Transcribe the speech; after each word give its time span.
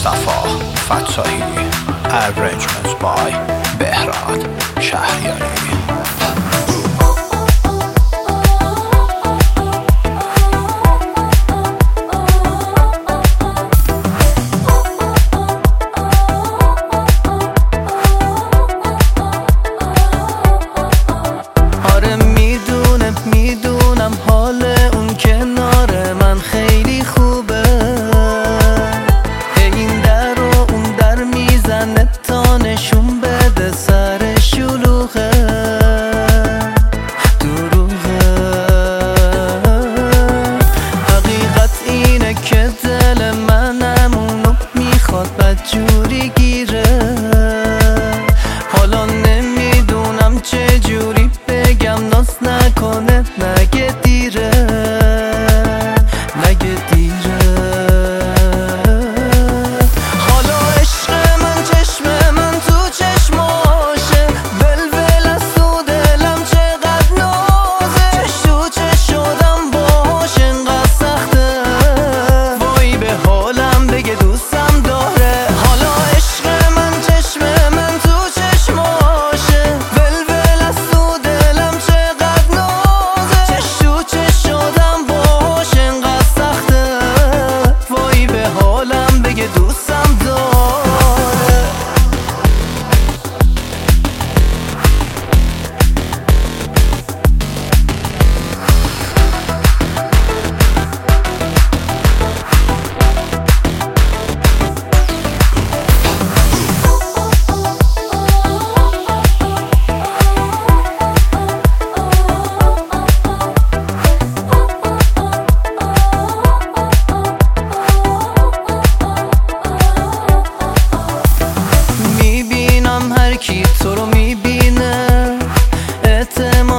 مصطفی 0.00 0.64
فتاحی 0.76 1.42
arrangements 2.10 2.94
by 3.02 3.34
بهراد 3.78 4.46
شهریاری 4.80 5.39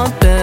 something 0.06 0.41